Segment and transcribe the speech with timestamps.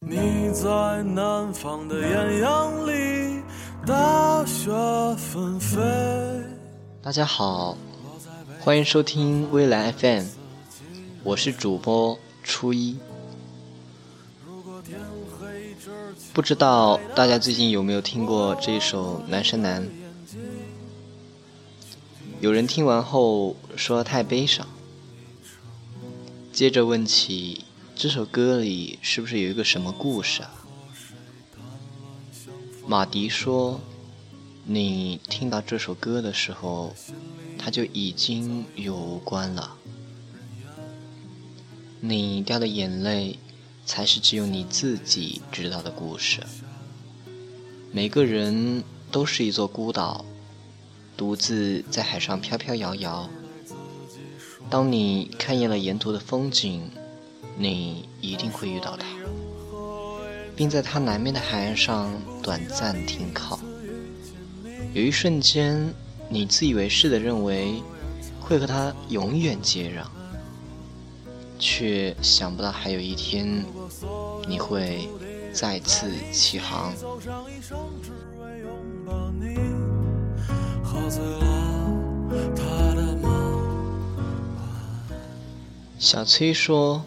[0.00, 3.40] 你在南方的艳阳里，
[3.86, 4.70] 大雪
[5.16, 5.80] 纷飞。
[7.00, 7.78] 大家好，
[8.60, 10.26] 欢迎收听未来 FM，
[11.24, 12.98] 我是主播初一。
[16.34, 19.82] 不知道大家最近有没有听过这一首《南山南》？
[22.40, 24.68] 有人听完后说太悲伤，
[26.52, 27.64] 接着问起
[27.98, 30.50] 这首歌里是不是有一个什么故事啊？
[32.86, 33.80] 马迪说，
[34.64, 36.94] 你听到这首歌的时候，
[37.56, 39.78] 它就已经有关了。
[42.00, 43.38] 你掉的眼泪，
[43.86, 46.42] 才是只有你自己知道的故事。
[47.92, 50.22] 每个人都是一座孤岛。
[51.16, 53.30] 独自在海上飘飘摇摇。
[54.68, 56.90] 当你看厌了沿途的风景，
[57.58, 59.06] 你一定会遇到他，
[60.54, 63.58] 并在他南面的海岸上短暂停靠。
[64.92, 65.92] 有一瞬间，
[66.28, 67.82] 你自以为是的认为
[68.40, 70.06] 会和他永远接壤，
[71.58, 73.64] 却想不到还有一天
[74.46, 75.08] 你会
[75.52, 76.92] 再次起航。
[85.98, 87.02] 小崔说：“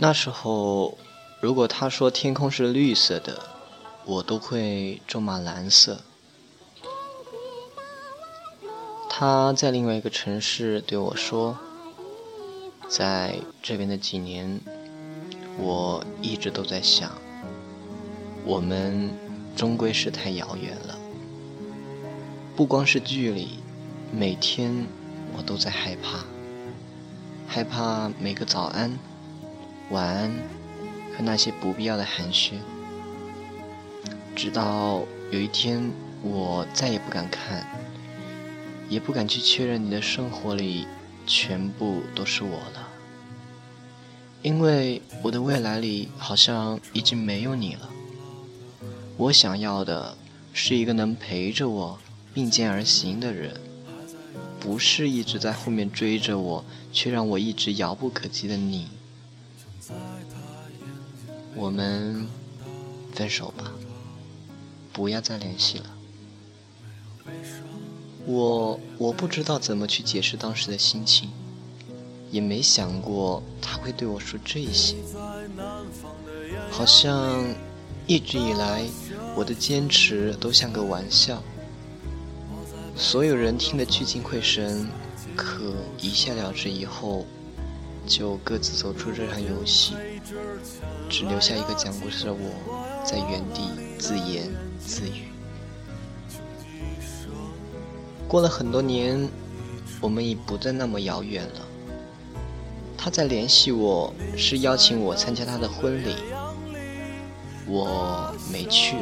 [0.00, 0.96] 那时候，
[1.40, 3.42] 如果他说天空是绿色的，
[4.04, 5.98] 我都会咒骂蓝色。”
[9.10, 11.58] 他在另外一个城市对我说
[12.88, 14.60] ：“在这边的几年，
[15.58, 17.10] 我一直都在想，
[18.44, 19.10] 我们
[19.56, 20.96] 终归是太遥远了。
[22.54, 23.58] 不光是距离，
[24.12, 24.86] 每天
[25.36, 26.24] 我都在害怕。”
[27.50, 28.96] 害怕每个早安、
[29.90, 30.30] 晚安
[31.16, 32.52] 和那些不必要的寒暄，
[34.36, 35.90] 直到有一天
[36.22, 37.66] 我再也不敢看，
[38.88, 40.86] 也不敢去确认你的生活里
[41.26, 42.88] 全部都是我了，
[44.42, 47.88] 因为我的未来里好像已经没有你了。
[49.16, 50.16] 我想要的
[50.52, 51.98] 是一个能陪着我
[52.32, 53.60] 并肩而行的人。
[54.60, 58.88] 不是一直在后面追着我，却让我一直遥不可及的你。
[61.58, 62.24] 我们
[63.12, 63.72] 分手吧，
[64.92, 65.84] 不要再联系了。
[68.24, 71.30] 我我不知道怎么去解释当时的心情，
[72.30, 74.94] 也没想过他会对我说这些。
[76.70, 77.44] 好像
[78.06, 78.84] 一直以来
[79.34, 81.42] 我的坚持都像个玩笑。
[82.94, 84.88] 所有人听得聚精会神，
[85.34, 87.26] 可一笑了之以后，
[88.08, 89.94] 就各自走出这场游戏，
[91.10, 94.48] 只留下一个讲故事的我在原地自言
[94.80, 95.28] 自语。
[98.26, 99.28] 过了很多年，
[100.00, 101.66] 我们已不再那么遥远了。
[102.96, 106.14] 他在联系我，是邀请我参加他的婚礼，
[107.66, 108.96] 我没去，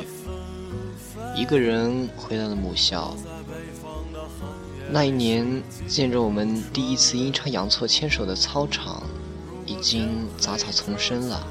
[1.34, 3.16] 一个人回到了母校。
[4.88, 9.02] 那一年，见着我们第一次阴差阳错牵手的操场，
[9.66, 11.46] 已经杂草丛生了。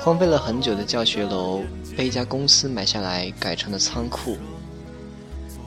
[0.00, 1.62] 荒废了很久的教学楼，
[1.96, 4.36] 被一家公司买下来改成了仓库。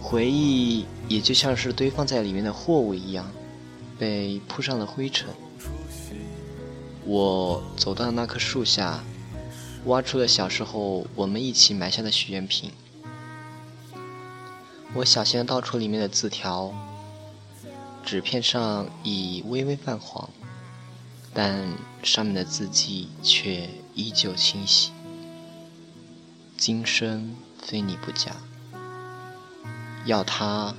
[0.02, 3.30] 回忆也就像是堆放在里面的货物一样，
[3.98, 5.28] 被铺上了灰尘。
[7.06, 9.04] 我走到那棵树下，
[9.86, 12.72] 挖出了小时候我们一起埋下的许愿瓶。
[14.96, 16.74] 我小心地倒出里面的字条，
[18.04, 20.28] 纸片上已微微泛黄，
[21.32, 24.92] 但上面的字迹却依旧清晰。
[26.58, 28.32] 今生非你不嫁，
[30.06, 30.74] 要他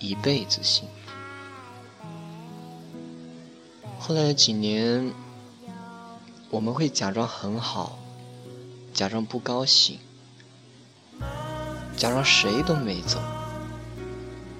[0.00, 1.12] 一辈子幸福。
[4.00, 5.12] 后来的几年，
[6.50, 7.98] 我们会假装很好，
[8.92, 10.00] 假装不高兴，
[11.96, 13.22] 假装谁都没走。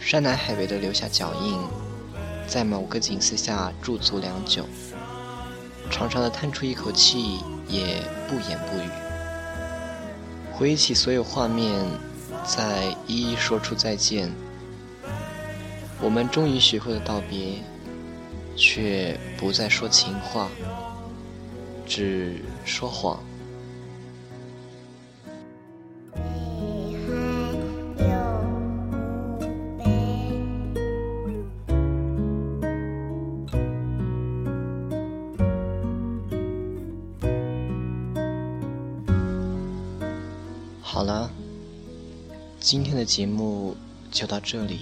[0.05, 1.59] 山南海北的留下脚印，
[2.47, 4.67] 在某个景色下驻足良久，
[5.91, 8.89] 长长的叹出一口气，也不言不语。
[10.53, 11.73] 回忆起所有画面，
[12.45, 14.31] 再一一说出再见。
[16.03, 17.55] 我们终于学会了道别，
[18.55, 20.51] 却不再说情话，
[21.87, 23.19] 只说谎。
[40.94, 41.29] 好了，
[42.61, 43.75] 今天的节目
[44.12, 44.79] 就到这里，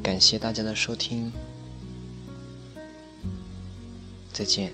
[0.00, 1.32] 感谢大家的收听，
[4.32, 4.72] 再见。